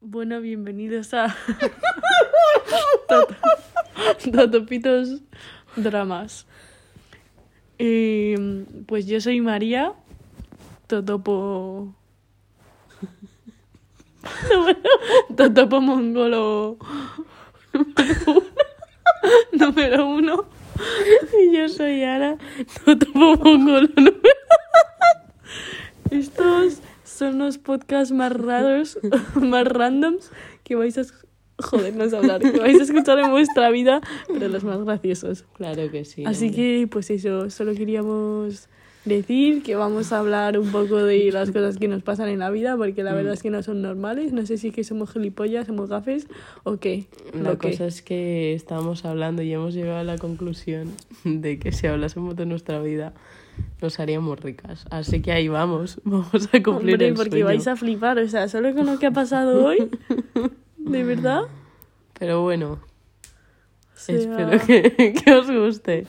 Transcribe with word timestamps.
Bueno, 0.00 0.40
bienvenidos 0.40 1.12
a 1.12 1.26
Tot- 3.08 3.36
Totopitos 4.32 5.20
Dramas. 5.76 6.46
Eh, 7.78 8.64
pues 8.86 9.06
yo 9.06 9.20
soy 9.20 9.40
María, 9.42 9.92
Totopo... 10.86 11.94
Totopo 15.36 15.80
mongolo 15.80 16.78
número 19.52 20.06
uno. 20.08 20.46
Y 21.38 21.56
yo 21.56 21.68
soy 21.68 22.02
Ana, 22.04 22.38
Totopo 22.86 23.36
mongolo 23.36 23.88
número 23.96 24.30
Estos 26.10 26.80
son 27.20 27.38
los 27.38 27.58
podcasts 27.58 28.12
más 28.12 28.32
raros, 28.32 28.98
más 29.40 29.64
randoms 29.66 30.32
que 30.64 30.74
vais 30.74 30.98
a... 30.98 31.02
es- 31.02 31.14
Joder, 31.62 31.94
no 31.94 32.08
sé 32.08 32.16
hablar, 32.16 32.40
que 32.40 32.58
vais 32.58 32.80
a 32.80 32.84
escuchar 32.84 33.18
en 33.18 33.30
vuestra 33.30 33.68
vida, 33.70 34.00
pero 34.28 34.48
los 34.48 34.64
más 34.64 34.82
graciosos. 34.82 35.44
Claro 35.52 35.90
que 35.90 36.06
sí. 36.06 36.24
Así 36.24 36.46
hombre. 36.46 36.56
que, 36.56 36.88
pues 36.90 37.10
eso, 37.10 37.50
solo 37.50 37.74
queríamos 37.74 38.68
decir 39.04 39.62
que 39.62 39.76
vamos 39.76 40.12
a 40.12 40.18
hablar 40.18 40.58
un 40.58 40.70
poco 40.70 40.96
de 41.02 41.30
las 41.32 41.50
cosas 41.50 41.78
que 41.78 41.88
nos 41.88 42.02
pasan 42.02 42.28
en 42.28 42.38
la 42.40 42.50
vida, 42.50 42.76
porque 42.76 43.02
la 43.02 43.14
verdad 43.14 43.32
es 43.32 43.42
que 43.42 43.50
no 43.50 43.62
son 43.62 43.80
normales. 43.82 44.32
No 44.32 44.44
sé 44.46 44.58
si 44.58 44.68
es 44.68 44.74
que 44.74 44.84
somos 44.84 45.10
gilipollas, 45.12 45.66
somos 45.66 45.88
gafes 45.88 46.26
o 46.64 46.76
qué. 46.76 47.06
La 47.32 47.52
¿O 47.52 47.58
qué? 47.58 47.70
cosa 47.70 47.86
es 47.86 48.02
que 48.02 48.52
estábamos 48.54 49.04
hablando 49.04 49.42
y 49.42 49.52
hemos 49.52 49.74
llegado 49.74 49.98
a 49.98 50.04
la 50.04 50.18
conclusión 50.18 50.88
de 51.24 51.58
que 51.58 51.72
si 51.72 51.86
hablásemos 51.86 52.36
de 52.36 52.46
nuestra 52.46 52.80
vida 52.80 53.14
nos 53.82 53.98
haríamos 54.00 54.38
ricas. 54.40 54.84
Así 54.90 55.20
que 55.22 55.32
ahí 55.32 55.48
vamos, 55.48 56.00
vamos 56.04 56.48
a 56.52 56.62
cumplir 56.62 56.94
Hombre, 56.94 57.08
el 57.08 57.14
porque 57.14 57.30
sueño. 57.30 57.46
vais 57.46 57.66
a 57.68 57.76
flipar, 57.76 58.18
o 58.18 58.28
sea, 58.28 58.48
solo 58.48 58.74
con 58.74 58.86
lo 58.86 58.98
que 58.98 59.06
ha 59.06 59.10
pasado 59.12 59.64
hoy, 59.66 59.90
de 60.78 61.04
verdad. 61.04 61.42
Pero 62.18 62.42
bueno, 62.42 62.78
sea, 64.00 64.16
espero 64.16 64.66
que, 64.66 65.12
que 65.24 65.32
os 65.32 65.50
guste. 65.50 66.06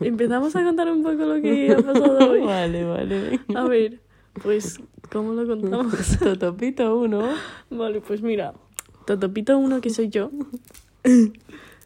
Empezamos 0.00 0.54
a 0.54 0.62
contar 0.62 0.90
un 0.90 1.02
poco 1.02 1.24
lo 1.24 1.42
que 1.42 1.72
ha 1.72 1.76
pasado 1.78 2.18
hoy. 2.30 2.40
Vale, 2.40 2.84
vale. 2.84 3.40
A 3.54 3.64
ver, 3.64 4.00
pues, 4.42 4.80
¿cómo 5.10 5.32
lo 5.34 5.46
contamos? 5.46 6.18
Totopito 6.18 6.96
uno. 6.96 7.28
Vale, 7.68 8.00
pues 8.00 8.22
mira, 8.22 8.54
Totopito 9.06 9.58
uno 9.58 9.80
que 9.80 9.90
soy 9.90 10.08
yo. 10.08 10.30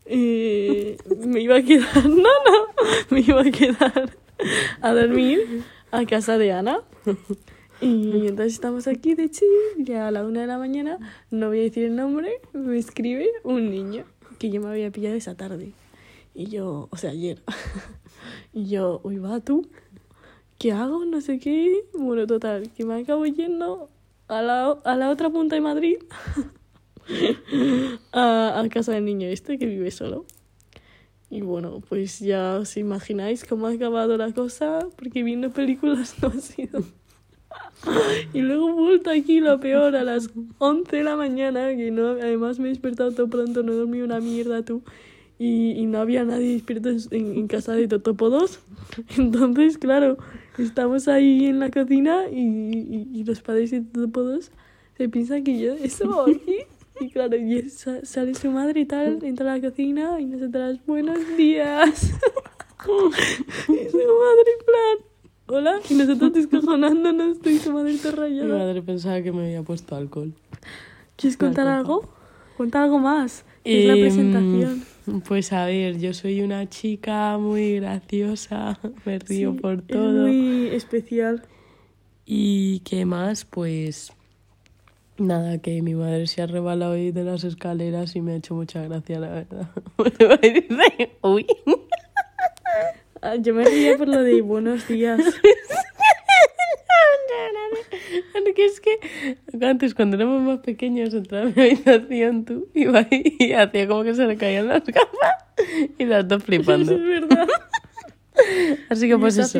eh, 0.07 0.97
me 1.27 1.41
iba 1.41 1.57
a 1.57 1.63
quedar, 1.63 2.07
no, 2.09 2.17
no, 2.17 2.67
me 3.11 3.21
iba 3.21 3.41
a 3.41 3.51
quedar 3.51 4.11
a 4.83 4.93
dormir 4.93 5.65
a 5.91 6.05
casa 6.05 6.37
de 6.37 6.53
Ana. 6.53 6.81
Y 7.81 8.29
entonces 8.29 8.55
estamos 8.55 8.87
aquí 8.87 9.15
de 9.15 9.31
chill, 9.31 9.49
ya 9.79 10.09
a 10.09 10.11
la 10.11 10.25
una 10.25 10.43
de 10.43 10.47
la 10.47 10.59
mañana, 10.59 10.99
no 11.31 11.49
voy 11.49 11.61
a 11.61 11.63
decir 11.63 11.85
el 11.85 11.97
nombre, 11.97 12.41
me 12.53 12.79
escribe 12.79 13.29
un 13.43 13.71
niño 13.71 14.05
que 14.39 14.51
yo 14.51 14.61
me 14.61 14.69
había 14.69 14.91
pillado 14.91 15.17
esa 15.17 15.35
tarde. 15.35 15.73
Y 16.35 16.47
yo, 16.47 16.89
o 16.91 16.97
sea, 16.97 17.11
ayer. 17.11 17.43
Y 18.53 18.69
yo, 18.69 19.01
uy, 19.03 19.19
va 19.19 19.41
tú, 19.41 19.69
¿qué 20.59 20.73
hago? 20.73 21.05
No 21.05 21.21
sé 21.21 21.39
qué. 21.39 21.85
Bueno, 21.93 22.27
total, 22.27 22.71
que 22.71 22.85
me 22.85 22.95
acabo 23.01 23.27
yendo 23.27 23.91
a 24.29 24.43
la, 24.43 24.71
a 24.85 24.97
la 24.97 25.11
otra 25.11 25.29
punta 25.29 25.57
de 25.57 25.61
Madrid, 25.61 25.97
a, 28.13 28.61
a 28.61 28.69
casa 28.69 28.93
del 28.93 29.05
niño 29.05 29.27
este 29.27 29.59
que 29.59 29.67
vive 29.67 29.91
solo. 29.91 30.25
Y 31.31 31.41
bueno, 31.41 31.83
pues 31.89 32.21
ya 32.21 32.59
os 32.61 32.77
imagináis 32.77 33.45
cómo 33.45 33.67
ha 33.67 33.73
acabado 33.73 34.17
la 34.17 34.33
cosa, 34.33 34.87
porque 34.97 35.23
viendo 35.23 35.51
películas 35.51 36.15
no 36.23 36.29
ha 36.29 36.41
sido. 36.41 36.85
Y 38.33 38.41
luego 38.41 38.71
he 38.71 38.73
vuelto 38.73 39.11
aquí, 39.11 39.41
lo 39.41 39.61
peor, 39.61 39.97
a 39.97 40.05
las 40.05 40.31
11 40.59 40.97
de 40.97 41.05
la 41.05 41.17
mañana, 41.17 41.69
que 41.77 41.91
no, 41.91 42.09
además 42.11 42.59
me 42.59 42.67
he 42.67 42.69
despertado 42.71 43.13
todo 43.13 43.29
pronto, 43.29 43.63
no 43.63 43.73
he 43.73 43.77
dormido 43.77 44.05
una 44.05 44.21
mierda 44.21 44.63
tú. 44.65 44.83
Y, 45.39 45.73
y 45.73 45.87
no 45.87 45.99
había 45.99 46.25
nadie 46.25 46.53
despierto 46.55 46.91
en, 46.91 46.99
en 47.37 47.49
casa 47.49 47.73
de 47.73 47.89
Totopo 47.89 48.31
2. 48.31 48.61
Entonces, 49.19 49.79
claro, 49.79 50.17
estamos 50.59 51.09
ahí 51.09 51.47
en 51.47 51.59
la 51.59 51.71
cocina 51.71 52.25
y, 52.31 52.39
y, 52.41 53.09
y 53.13 53.25
los 53.25 53.41
padres 53.41 53.71
de 53.73 53.81
Totopo 53.83 54.23
2 54.23 54.51
se 54.97 55.09
piensan 55.09 55.43
que 55.45 55.59
yo 55.59 55.75
estaba 55.75 56.23
aquí. 56.25 56.41
Y 57.01 57.11
claro, 57.11 57.37
y 57.37 57.69
sa- 57.71 58.05
sale 58.05 58.37
su 58.37 58.53
madre 58.53 58.83
y 58.83 58.85
tal, 58.85 59.19
entra 59.25 59.53
a 59.53 59.57
la 59.59 59.69
cocina 59.69 60.21
y 60.21 60.27
nosotras, 60.27 60.79
buenos 60.87 61.19
días. 61.37 62.13
y 63.69 63.89
su 63.91 63.99
hola. 65.55 65.81
Y 65.89 65.95
nosotros 65.95 66.33
descojonándonos, 66.33 67.39
y 67.47 67.59
su 67.59 67.73
madre 67.73 67.93
está 67.93 68.11
Mi 68.11 68.17
rayada. 68.17 68.59
madre 68.59 68.83
pensaba 68.83 69.23
que 69.23 69.33
me 69.33 69.45
había 69.47 69.63
puesto 69.63 69.97
alcohol. 69.97 70.33
¿Quieres 71.17 71.37
contar 71.37 71.67
algo? 71.69 72.09
Cuenta 72.57 72.83
algo 72.83 72.99
más. 72.99 73.45
Es 73.65 73.85
la 73.87 73.95
Em, 73.95 74.01
presentación. 74.01 74.85
Pues 75.27 75.53
a 75.53 75.67
ver, 75.67 75.99
yo 75.99 76.13
soy 76.15 76.43
una 76.43 76.69
chica 76.69 77.37
muy 77.39 77.77
graciosa, 77.81 78.79
me 79.05 79.19
río 79.19 79.53
Sí, 79.53 79.59
por 79.61 79.75
Es 79.81 79.87
todo. 79.87 80.27
muy 80.27 80.69
especial. 80.69 81.43
¿Y 82.27 82.81
qué 82.81 83.05
más? 83.05 83.45
Pues 83.45 84.13
nada, 85.19 85.59
que 85.59 85.83
mi 85.83 85.95
madre 85.95 86.27
se 86.27 86.43
ha 86.43 86.47
rebalado 86.47 86.93
hoy 86.93 87.11
de 87.13 87.23
las 87.25 87.45
escaleras 87.45 88.17
y 88.17 88.21
me 88.23 88.33
ha 88.33 88.37
hecho 88.37 88.55
mucha 88.55 88.83
gracia, 88.83 89.21
la 89.21 89.29
verdad. 89.29 89.71
Uy. 91.23 91.47
Ah, 93.27 93.37
Yo 93.37 93.55
me 93.55 93.65
reía 93.65 93.97
por 93.97 94.07
lo 94.09 94.23
de 94.23 94.43
buenos 94.43 94.87
días. 94.87 95.19
Porque 98.45 98.67
es 98.67 98.81
que 98.81 98.99
antes, 99.67 99.95
cuando 99.95 100.17
éramos 100.17 100.41
más 100.43 100.59
pequeños, 100.61 101.13
entraba 101.15 101.47
a 101.47 101.51
mi 101.51 101.61
habitación 101.63 102.45
tú 102.45 102.69
iba 102.75 103.01
ahí 103.01 103.37
y 103.41 103.53
hacía 103.53 103.89
como 103.89 104.05
que 104.05 104.15
se 104.15 104.27
le 104.27 104.37
caían 104.37 104.69
las 104.69 104.85
gafas 104.85 105.45
y 105.99 106.05
las 106.05 106.29
dos 106.29 106.39
Eso 106.39 106.47
flipando. 106.47 106.93
es 106.93 107.03
verdad. 107.03 107.49
Así 108.91 109.09
que 109.09 109.17
pues 109.19 109.37
Y 109.37 109.41
eso, 109.41 109.59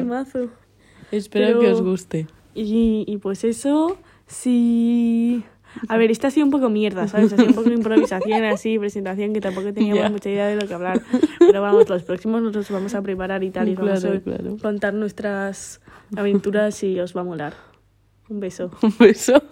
espero 1.11 1.47
Pero- 1.49 1.61
que 1.61 1.69
os 1.69 1.83
guste. 1.83 2.27
Y, 2.55 3.05
y 3.09 3.17
pues 3.19 3.43
eso, 3.45 3.99
sí. 4.27 5.43
A 5.89 5.97
ver, 5.97 6.11
esta 6.11 6.29
ha 6.29 6.31
sido 6.31 6.47
un 6.47 6.53
poco 6.53 6.69
mierda, 6.71 7.09
¿sabes? 7.09 7.33
Ha 7.33 7.37
sido 7.37 7.49
un 7.49 7.55
poco 7.55 7.71
improvisación 7.71 8.45
así, 8.45 8.79
presentación, 8.79 9.33
que 9.33 9.41
tampoco 9.41 9.73
teníamos 9.73 10.03
Ya. 10.05 10.11
mucha 10.11 10.31
idea 10.31 10.47
de 10.47 10.57
lo 10.57 10.67
que 10.69 10.75
hablar. 10.75 11.01
Pero 11.39 11.61
vamos, 11.63 11.89
los 11.89 12.03
próximos 12.03 12.43
nos 12.43 12.55
los 12.55 12.71
vamos 12.71 12.95
a 12.95 13.03
preparar 13.03 13.43
y 13.45 13.51
tal, 13.51 13.69
y 13.69 13.73
os 13.73 13.79
vamos 13.79 14.01
Claro, 14.01 14.17
a 14.17 14.21
claro. 14.21 14.57
contar 14.63 14.95
nuestras 14.95 15.81
aventuras 16.17 16.83
y 16.83 16.99
os 17.01 17.17
va 17.17 17.23
a 17.23 17.25
molar. 17.25 17.55
Un 18.29 18.41
beso. 18.41 18.71
Un 18.83 18.95
beso. 18.99 19.43